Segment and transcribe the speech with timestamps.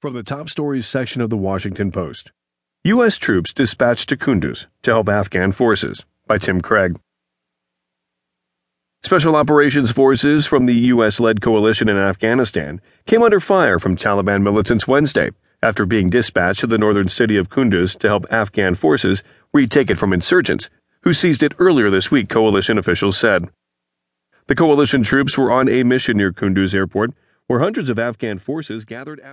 [0.00, 2.32] From the top stories section of the Washington Post
[2.84, 3.18] U.S.
[3.18, 6.98] troops dispatched to Kunduz to help Afghan forces by Tim Craig.
[9.02, 11.20] Special operations forces from the U.S.
[11.20, 15.32] led coalition in Afghanistan came under fire from Taliban militants Wednesday
[15.62, 19.22] after being dispatched to the northern city of Kunduz to help Afghan forces
[19.52, 20.70] retake it from insurgents
[21.02, 23.50] who seized it earlier this week, coalition officials said.
[24.46, 27.10] The coalition troops were on a mission near Kunduz airport
[27.50, 29.28] where hundreds of Afghan forces gathered after